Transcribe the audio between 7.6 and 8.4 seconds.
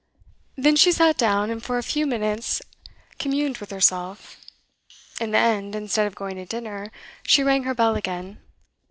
her bell again.